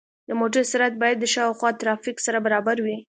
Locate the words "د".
0.27-0.31, 1.19-1.25